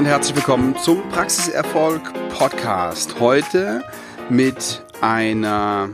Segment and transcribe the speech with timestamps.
[0.00, 2.00] und herzlich willkommen zum Praxiserfolg
[2.30, 3.20] Podcast.
[3.20, 3.84] Heute
[4.30, 5.90] mit einer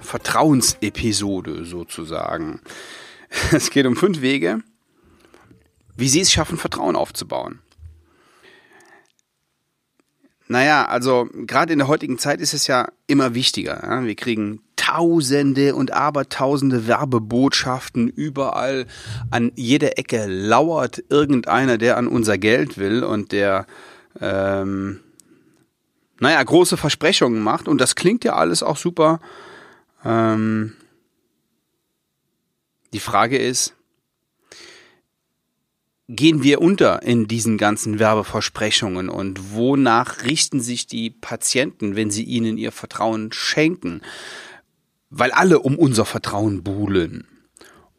[0.00, 2.60] Vertrauensepisode sozusagen.
[3.52, 4.64] Es geht um fünf Wege,
[5.96, 7.60] wie Sie es schaffen, Vertrauen aufzubauen.
[10.48, 13.84] Naja, also gerade in der heutigen Zeit ist es ja immer wichtiger.
[13.84, 14.04] Ja?
[14.04, 18.86] Wir kriegen Tausende und Abertausende Werbebotschaften überall.
[19.30, 23.66] An jeder Ecke lauert irgendeiner, der an unser Geld will und der,
[24.20, 25.00] ähm,
[26.20, 27.68] naja, große Versprechungen macht.
[27.68, 29.20] Und das klingt ja alles auch super.
[30.04, 30.74] Ähm,
[32.92, 33.74] die Frage ist,
[36.06, 42.24] gehen wir unter in diesen ganzen Werbeversprechungen und wonach richten sich die Patienten, wenn sie
[42.24, 44.02] ihnen ihr Vertrauen schenken?
[45.14, 47.26] Weil alle um unser Vertrauen buhlen.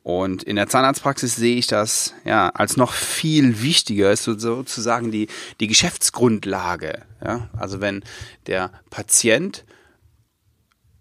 [0.01, 5.27] Und in der Zahnarztpraxis sehe ich das ja als noch viel wichtiger ist sozusagen die
[5.61, 7.03] die Geschäftsgrundlage.
[7.23, 7.49] Ja?
[7.57, 8.03] Also wenn
[8.47, 9.63] der Patient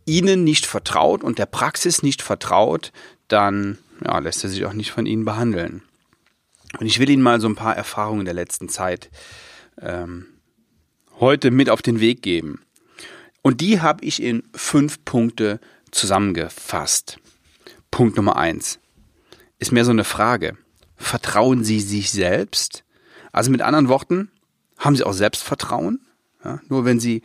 [0.05, 2.93] Ihnen nicht vertraut und der Praxis nicht vertraut,
[3.29, 5.83] dann ja, lässt er sich auch nicht von Ihnen behandeln.
[6.79, 9.11] Und ich will Ihnen mal so ein paar Erfahrungen der letzten Zeit
[9.81, 10.27] ähm,
[11.19, 12.61] heute mit auf den Weg geben.
[13.43, 15.61] Und die habe ich in fünf Punkte
[15.93, 17.19] zusammengefasst.
[17.91, 18.81] Punkt Nummer eins
[19.59, 20.57] ist mehr so eine Frage.
[20.97, 22.85] Vertrauen Sie sich selbst?
[23.31, 24.31] Also mit anderen Worten,
[24.77, 26.01] haben Sie auch Selbstvertrauen?
[26.45, 27.23] Ja, nur wenn Sie,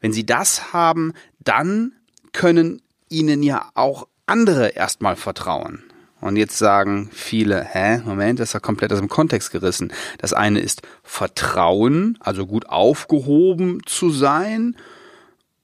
[0.00, 1.92] wenn Sie das haben, dann
[2.32, 5.82] können Ihnen ja auch andere erstmal vertrauen.
[6.20, 9.92] Und jetzt sagen viele, hä, Moment, das ist ja komplett aus dem Kontext gerissen.
[10.18, 14.76] Das eine ist Vertrauen, also gut aufgehoben zu sein.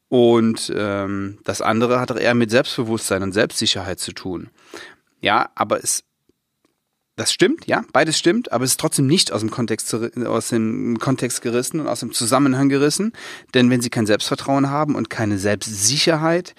[0.09, 4.51] Und ähm, das andere hat eher mit Selbstbewusstsein und Selbstsicherheit zu tun.
[5.21, 6.05] Ja, aber es,
[7.17, 9.93] das stimmt, ja, beides stimmt, aber es ist trotzdem nicht aus dem Kontext,
[10.27, 13.13] aus dem Kontext gerissen und aus dem Zusammenhang gerissen.
[13.55, 16.55] Denn wenn Sie kein Selbstvertrauen haben und keine Selbstsicherheit,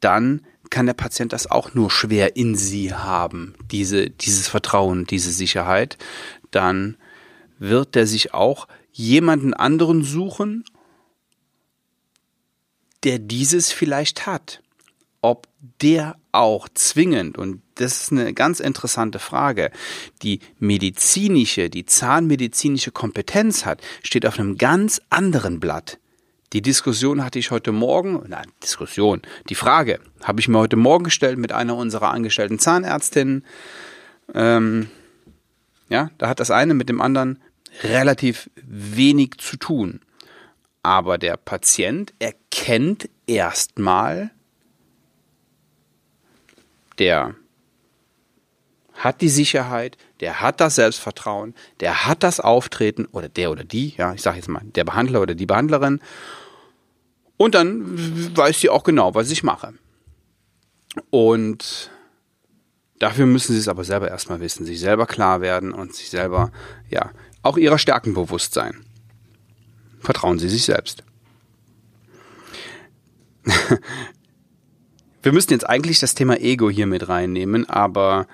[0.00, 5.32] dann kann der Patient das auch nur schwer in sie haben, diese, dieses Vertrauen, diese
[5.32, 5.98] Sicherheit,
[6.52, 6.96] dann
[7.58, 10.64] wird er sich auch jemanden anderen suchen,
[13.04, 14.62] der dieses vielleicht hat.
[15.22, 15.48] Ob
[15.82, 19.70] der auch zwingend, und das ist eine ganz interessante Frage,
[20.22, 25.98] die medizinische, die zahnmedizinische Kompetenz hat, steht auf einem ganz anderen Blatt.
[26.52, 31.04] Die Diskussion hatte ich heute Morgen, na, Diskussion, die Frage habe ich mir heute Morgen
[31.04, 33.44] gestellt mit einer unserer angestellten Zahnärztinnen.
[34.34, 34.88] Ähm,
[35.88, 37.40] ja, da hat das eine mit dem anderen
[37.82, 40.00] relativ wenig zu tun.
[40.82, 44.30] Aber der Patient erkennt erstmal,
[46.98, 47.34] der
[48.94, 53.94] hat die Sicherheit, der hat das Selbstvertrauen, der hat das Auftreten oder der oder die,
[53.96, 56.00] ja, ich sage jetzt mal, der Behandler oder die Behandlerin
[57.38, 59.72] und dann weiß sie auch genau, was ich mache.
[61.08, 61.90] Und
[62.98, 66.52] dafür müssen sie es aber selber erstmal wissen, sich selber klar werden und sich selber,
[66.90, 67.12] ja,
[67.42, 68.84] auch ihrer Stärken bewusst sein.
[70.10, 71.04] Vertrauen Sie sich selbst.
[75.22, 78.26] Wir müssen jetzt eigentlich das Thema Ego hier mit reinnehmen, aber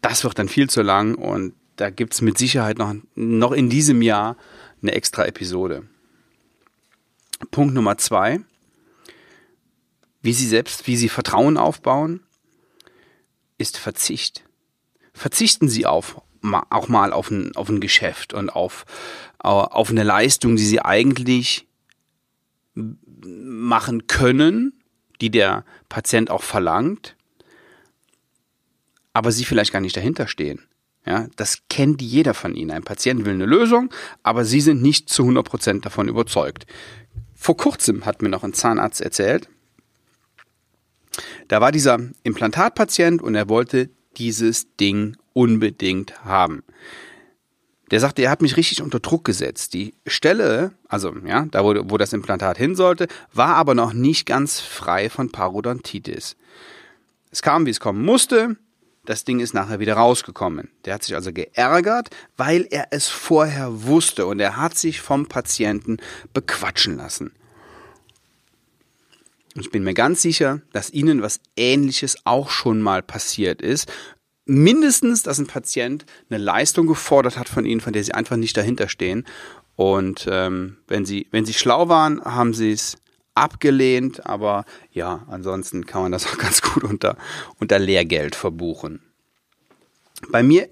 [0.00, 3.68] das wird dann viel zu lang und da gibt es mit Sicherheit noch, noch in
[3.68, 4.36] diesem Jahr
[4.80, 5.82] eine extra Episode.
[7.50, 8.38] Punkt Nummer zwei
[10.22, 12.20] wie sie selbst, wie sie Vertrauen aufbauen,
[13.58, 14.44] ist Verzicht.
[15.12, 16.22] Verzichten sie auf,
[16.70, 18.84] auch mal auf ein, auf ein Geschäft und auf,
[19.38, 21.66] auf eine Leistung, die sie eigentlich
[22.74, 24.80] machen können,
[25.20, 27.16] die der Patient auch verlangt,
[29.12, 30.60] aber sie vielleicht gar nicht dahinter stehen.
[31.06, 32.70] Ja, das kennt jeder von Ihnen.
[32.70, 36.66] Ein Patient will eine Lösung, aber Sie sind nicht zu 100 Prozent davon überzeugt.
[37.34, 39.50] Vor kurzem hat mir noch ein Zahnarzt erzählt,
[41.48, 46.64] da war dieser Implantatpatient und er wollte dieses Ding unbedingt haben.
[47.90, 49.74] Der sagte, er hat mich richtig unter Druck gesetzt.
[49.74, 54.24] Die Stelle, also ja, da wo, wo das Implantat hin sollte, war aber noch nicht
[54.24, 56.36] ganz frei von Parodontitis.
[57.30, 58.56] Es kam, wie es kommen musste.
[59.04, 60.70] Das Ding ist nachher wieder rausgekommen.
[60.86, 62.08] Der hat sich also geärgert,
[62.38, 65.98] weil er es vorher wusste und er hat sich vom Patienten
[66.32, 67.32] bequatschen lassen.
[69.56, 73.92] Ich bin mir ganz sicher, dass Ihnen was Ähnliches auch schon mal passiert ist.
[74.46, 78.56] Mindestens, dass ein Patient eine Leistung gefordert hat von Ihnen, von der Sie einfach nicht
[78.56, 79.26] dahinter stehen.
[79.76, 82.96] Und ähm, wenn Sie wenn Sie schlau waren, haben Sie es
[83.34, 84.26] abgelehnt.
[84.26, 87.16] Aber ja, ansonsten kann man das auch ganz gut unter
[87.58, 89.00] unter Lehrgeld verbuchen.
[90.28, 90.68] Bei mir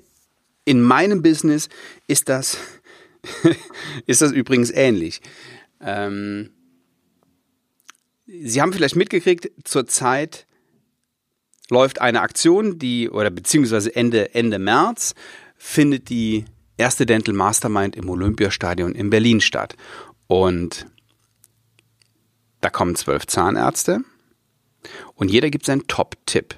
[0.64, 1.68] in meinem Business
[2.06, 2.58] ist das
[4.06, 5.20] ist das übrigens ähnlich.
[5.80, 6.50] Ähm,
[8.26, 10.46] Sie haben vielleicht mitgekriegt, zurzeit
[11.72, 15.14] läuft eine Aktion, die, oder beziehungsweise Ende, Ende März,
[15.56, 16.44] findet die
[16.76, 19.74] erste Dental Mastermind im Olympiastadion in Berlin statt.
[20.26, 20.86] Und
[22.60, 24.00] da kommen zwölf Zahnärzte
[25.14, 26.56] und jeder gibt seinen Top-Tipp.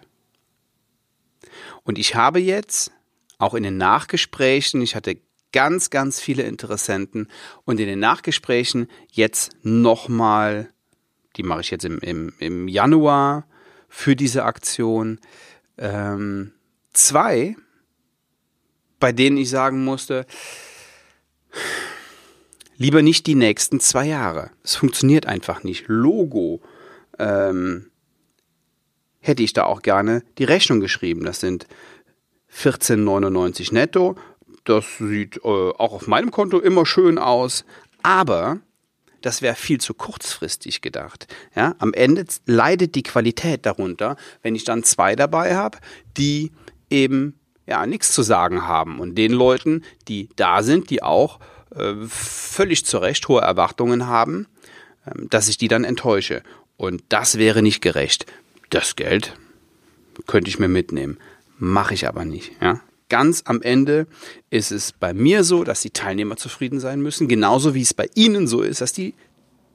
[1.84, 2.90] Und ich habe jetzt
[3.38, 5.18] auch in den Nachgesprächen, ich hatte
[5.52, 7.28] ganz, ganz viele Interessenten
[7.64, 10.70] und in den Nachgesprächen jetzt nochmal,
[11.36, 13.46] die mache ich jetzt im, im, im Januar
[13.94, 15.20] für diese Aktion,
[15.78, 16.52] ähm,
[16.92, 17.54] zwei,
[18.98, 20.26] bei denen ich sagen musste,
[22.76, 24.50] lieber nicht die nächsten zwei Jahre.
[24.64, 25.84] Es funktioniert einfach nicht.
[25.86, 26.60] Logo
[27.20, 27.92] ähm,
[29.20, 31.24] hätte ich da auch gerne die Rechnung geschrieben.
[31.24, 31.68] Das sind
[32.52, 34.16] 14,99 netto.
[34.64, 37.64] Das sieht äh, auch auf meinem Konto immer schön aus.
[38.02, 38.58] Aber
[39.24, 41.26] das wäre viel zu kurzfristig gedacht.
[41.56, 45.78] Ja, am Ende leidet die Qualität darunter, wenn ich dann zwei dabei habe,
[46.18, 46.52] die
[46.90, 51.40] eben ja nichts zu sagen haben und den Leuten, die da sind, die auch
[51.74, 54.46] äh, völlig zu Recht hohe Erwartungen haben,
[55.06, 56.42] äh, dass ich die dann enttäusche.
[56.76, 58.26] Und das wäre nicht gerecht.
[58.68, 59.34] Das Geld
[60.26, 61.16] könnte ich mir mitnehmen,
[61.56, 62.52] mache ich aber nicht.
[62.60, 62.82] Ja?
[63.08, 64.06] Ganz am Ende
[64.50, 68.08] ist es bei mir so, dass die Teilnehmer zufrieden sein müssen, genauso wie es bei
[68.14, 69.14] Ihnen so ist, dass die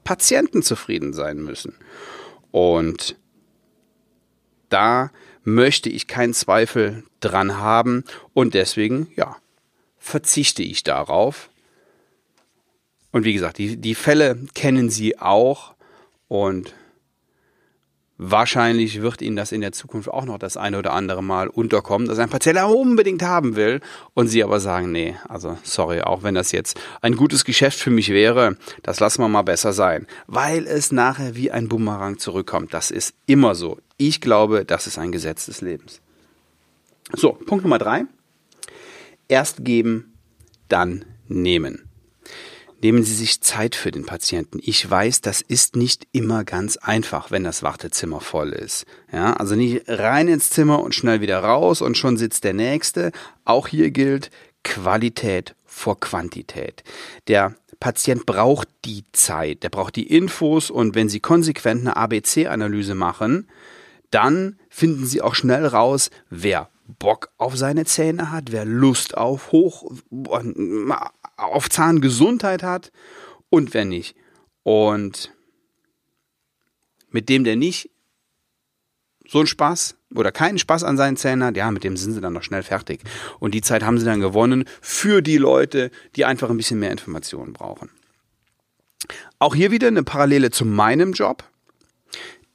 [0.04, 1.76] Patienten zufrieden sein müssen.
[2.52, 3.18] Und
[4.70, 5.12] da
[5.44, 8.04] möchte ich keinen Zweifel dran haben
[8.34, 9.38] und deswegen, ja,
[9.98, 11.50] verzichte ich darauf.
[13.12, 15.76] Und wie gesagt, die, die Fälle kennen Sie auch
[16.28, 16.74] und
[18.22, 22.06] Wahrscheinlich wird Ihnen das in der Zukunft auch noch das eine oder andere Mal unterkommen,
[22.06, 23.80] dass ein Patient unbedingt haben will
[24.14, 27.92] und Sie aber sagen, nee, also sorry, auch wenn das jetzt ein gutes Geschäft für
[27.92, 32.74] mich wäre, das lassen wir mal besser sein, weil es nachher wie ein Bumerang zurückkommt.
[32.74, 33.78] Das ist immer so.
[33.96, 36.02] Ich glaube, das ist ein Gesetz des Lebens.
[37.14, 38.04] So, Punkt Nummer drei.
[39.30, 40.14] Erst geben,
[40.68, 41.89] dann nehmen.
[42.82, 44.60] Nehmen Sie sich Zeit für den Patienten.
[44.64, 48.86] Ich weiß, das ist nicht immer ganz einfach, wenn das Wartezimmer voll ist.
[49.12, 53.12] Ja, also nicht rein ins Zimmer und schnell wieder raus und schon sitzt der Nächste.
[53.44, 54.32] Auch hier gilt
[54.64, 56.84] Qualität vor Quantität.
[57.28, 62.96] Der Patient braucht die Zeit, der braucht die Infos und wenn Sie konsequent eine ABC-Analyse
[62.96, 63.48] machen,
[64.12, 69.52] dann finden Sie auch schnell raus, wer Bock auf seine Zähne hat, wer Lust auf
[69.52, 69.92] hoch
[71.40, 72.92] auf Zahngesundheit hat
[73.50, 74.16] und wer nicht.
[74.64, 75.34] Und
[77.10, 77.90] mit dem, der nicht
[79.28, 82.22] so einen Spaß oder keinen Spaß an seinen Zähnen hat, ja, mit dem sind sie
[82.22, 83.02] dann noch schnell fertig.
[83.40, 86.92] Und die Zeit haben sie dann gewonnen für die Leute, die einfach ein bisschen mehr
[86.92, 87.90] Informationen brauchen.
[89.38, 91.44] Auch hier wieder eine Parallele zu meinem Job.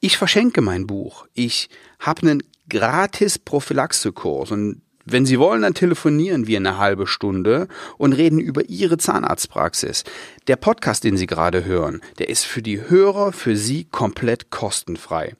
[0.01, 1.27] Ich verschenke mein Buch.
[1.33, 7.69] Ich habe einen gratis Prophylaxekurs und wenn Sie wollen, dann telefonieren wir eine halbe Stunde
[7.99, 10.05] und reden über Ihre Zahnarztpraxis.
[10.47, 15.37] Der Podcast, den Sie gerade hören, der ist für die Hörer, für Sie komplett kostenfrei.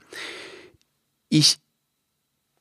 [1.29, 1.59] Ich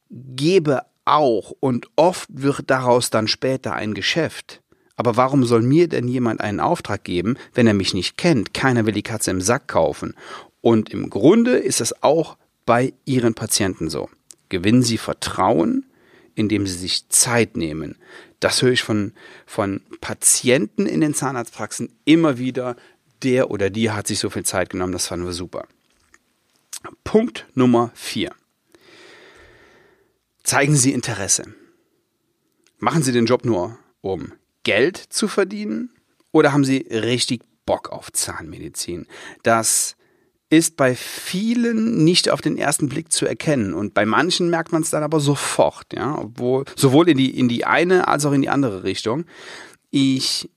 [0.09, 4.61] gebe auch und oft wird daraus dann später ein Geschäft.
[4.95, 8.53] Aber warum soll mir denn jemand einen Auftrag geben, wenn er mich nicht kennt?
[8.53, 10.13] Keiner will die Katze im Sack kaufen.
[10.61, 14.09] Und im Grunde ist es auch bei Ihren Patienten so.
[14.49, 15.85] Gewinnen Sie Vertrauen,
[16.35, 17.97] indem sie sich Zeit nehmen.
[18.39, 19.13] Das höre ich von,
[19.45, 22.75] von Patienten in den Zahnarztpraxen immer wieder.
[23.21, 25.65] Der oder die hat sich so viel Zeit genommen, das fanden wir super.
[27.03, 28.33] Punkt Nummer vier.
[30.43, 31.53] Zeigen Sie Interesse.
[32.79, 35.89] Machen Sie den Job nur, um Geld zu verdienen
[36.33, 39.07] oder haben Sie richtig Bock auf Zahnmedizin?
[39.43, 39.95] Das
[40.53, 44.83] ist bei vielen nicht auf den ersten Blick zu erkennen und bei manchen merkt man
[44.83, 48.43] es dann aber sofort, ja, obwohl sowohl in die in die eine als auch in
[48.43, 49.25] die andere Richtung.
[49.89, 50.49] Ich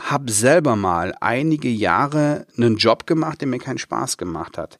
[0.00, 4.78] habe selber mal einige Jahre einen Job gemacht, der mir keinen Spaß gemacht hat.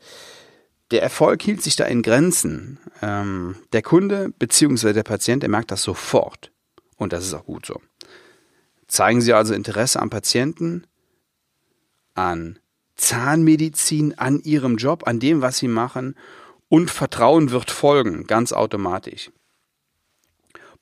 [0.92, 2.78] Der Erfolg hielt sich da in Grenzen.
[3.02, 4.92] Ähm, der Kunde bzw.
[4.92, 6.52] der Patient, der merkt das sofort.
[6.96, 7.80] Und das ist auch gut so.
[8.86, 10.86] Zeigen Sie also Interesse am Patienten,
[12.14, 12.60] an
[12.96, 16.14] Zahnmedizin an ihrem Job, an dem, was sie machen
[16.68, 19.30] und Vertrauen wird folgen, ganz automatisch.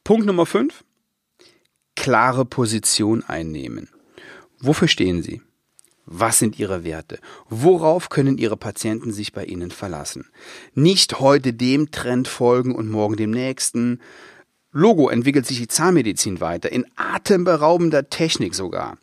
[0.04, 0.84] Punkt Nummer 5.
[1.96, 3.88] Klare Position einnehmen.
[4.58, 5.42] Wofür stehen Sie?
[6.06, 7.18] Was sind Ihre Werte?
[7.48, 10.30] Worauf können Ihre Patienten sich bei Ihnen verlassen?
[10.74, 14.00] Nicht heute dem Trend folgen und morgen dem nächsten.
[14.72, 18.98] Logo entwickelt sich die Zahnmedizin weiter, in atemberaubender Technik sogar.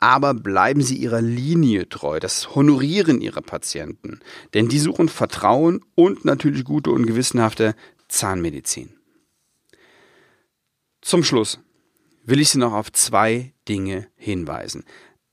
[0.00, 4.20] Aber bleiben Sie Ihrer Linie treu, das Honorieren Ihrer Patienten.
[4.54, 7.74] Denn die suchen Vertrauen und natürlich gute und gewissenhafte
[8.08, 8.94] Zahnmedizin.
[11.02, 11.60] Zum Schluss
[12.24, 14.84] will ich Sie noch auf zwei Dinge hinweisen.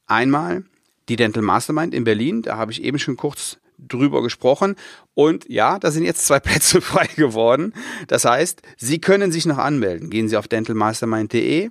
[0.05, 0.65] Einmal
[1.09, 4.75] die Dental Mastermind in Berlin, da habe ich eben schon kurz drüber gesprochen.
[5.13, 7.73] Und ja, da sind jetzt zwei Plätze frei geworden.
[8.07, 10.09] Das heißt, Sie können sich noch anmelden.
[10.09, 11.69] Gehen Sie auf dentalmastermind.de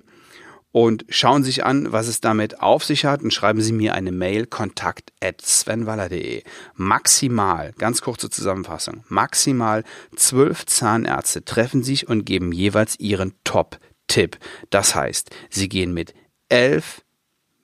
[0.71, 4.11] und schauen sich an, was es damit auf sich hat und schreiben Sie mir eine
[4.11, 6.43] Mail kontakt at svenwaller.de.
[6.75, 9.83] Maximal, ganz kurze Zusammenfassung, maximal
[10.15, 14.37] zwölf Zahnärzte treffen sich und geben jeweils ihren Top-Tipp.
[14.69, 16.13] Das heißt, sie gehen mit
[16.49, 17.01] elf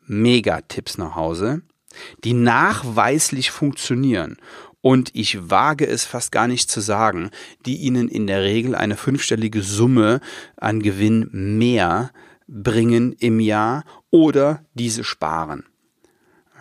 [0.05, 1.61] Megatipps nach Hause
[2.23, 4.37] die nachweislich funktionieren
[4.81, 7.29] und ich wage es fast gar nicht zu sagen,
[7.65, 10.19] die ihnen in der Regel eine fünfstellige Summe
[10.57, 12.11] an Gewinn mehr
[12.53, 15.65] bringen im Jahr oder diese sparen.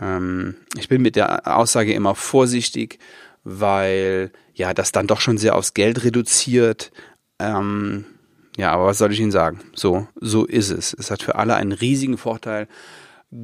[0.01, 2.99] Ähm, ich bin mit der Aussage immer vorsichtig,
[3.45, 6.93] weil ja das dann doch schon sehr aufs Geld reduziert.
[7.39, 8.07] Ähm,
[8.57, 9.61] ja, aber was soll ich Ihnen sagen?
[9.75, 10.95] So, so ist es.
[10.95, 12.69] Es hat für alle einen riesigen Vorteil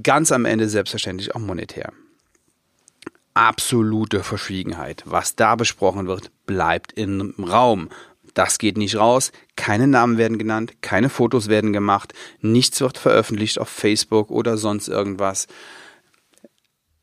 [0.03, 1.93] ganz am Ende selbstverständlich auch monetär.
[3.35, 5.03] Absolute Verschwiegenheit.
[5.07, 7.89] Was da besprochen wird, bleibt im Raum.
[8.35, 13.59] Das geht nicht raus, keine Namen werden genannt, keine Fotos werden gemacht, nichts wird veröffentlicht
[13.59, 15.47] auf Facebook oder sonst irgendwas.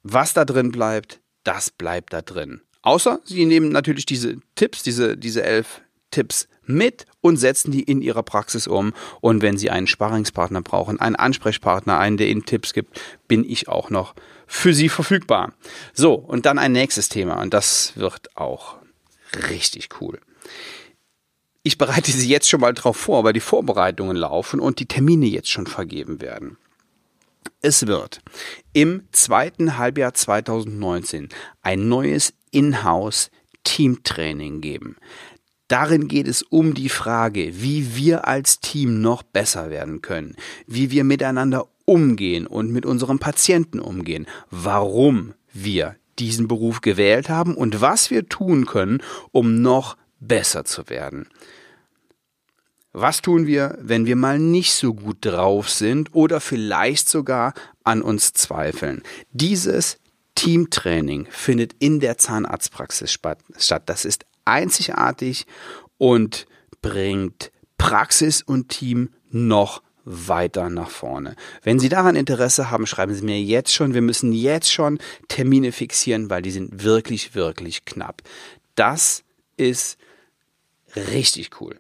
[0.03, 2.61] Was da drin bleibt, das bleibt da drin.
[2.81, 8.01] Außer Sie nehmen natürlich diese Tipps, diese, diese elf Tipps mit und setzen die in
[8.01, 8.93] ihrer Praxis um.
[9.21, 13.67] Und wenn Sie einen Sparringspartner brauchen, einen Ansprechpartner, einen, der Ihnen Tipps gibt, bin ich
[13.67, 14.15] auch noch
[14.47, 15.53] für Sie verfügbar.
[15.93, 18.77] So, und dann ein nächstes Thema und das wird auch
[19.49, 20.19] richtig cool.
[21.67, 25.25] Ich bereite Sie jetzt schon mal drauf vor, weil die Vorbereitungen laufen und die Termine
[25.25, 26.57] jetzt schon vergeben werden.
[27.59, 28.21] Es wird
[28.71, 31.29] im zweiten Halbjahr 2019
[31.63, 33.31] ein neues Inhouse
[33.63, 34.97] Teamtraining geben.
[35.67, 40.35] Darin geht es um die Frage, wie wir als Team noch besser werden können,
[40.67, 47.55] wie wir miteinander umgehen und mit unserem Patienten umgehen, warum wir diesen Beruf gewählt haben
[47.57, 51.27] und was wir tun können, um noch besser zu werden.
[52.93, 57.53] Was tun wir, wenn wir mal nicht so gut drauf sind oder vielleicht sogar
[57.83, 59.03] an uns zweifeln?
[59.31, 59.97] Dieses
[60.35, 63.39] Teamtraining findet in der Zahnarztpraxis statt.
[63.85, 65.45] Das ist einzigartig
[65.97, 66.45] und
[66.81, 71.35] bringt Praxis und Team noch weiter nach vorne.
[71.63, 73.93] Wenn Sie daran Interesse haben, schreiben Sie mir jetzt schon.
[73.93, 78.21] Wir müssen jetzt schon Termine fixieren, weil die sind wirklich, wirklich knapp.
[78.75, 79.23] Das
[79.57, 79.97] ist
[80.95, 81.79] richtig cool.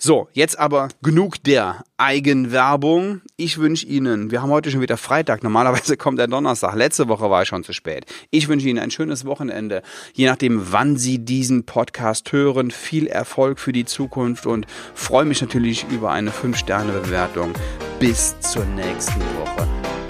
[0.00, 3.20] So, jetzt aber genug der Eigenwerbung.
[3.36, 7.28] Ich wünsche Ihnen, wir haben heute schon wieder Freitag, normalerweise kommt der Donnerstag, letzte Woche
[7.30, 8.06] war ich schon zu spät.
[8.30, 9.82] Ich wünsche Ihnen ein schönes Wochenende,
[10.14, 12.70] je nachdem, wann Sie diesen Podcast hören.
[12.70, 17.52] Viel Erfolg für die Zukunft und freue mich natürlich über eine 5-Sterne-Bewertung.
[17.98, 19.66] Bis zur nächsten Woche.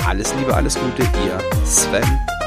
[0.07, 2.38] Alles Liebe, alles Gute, Ihr Sven.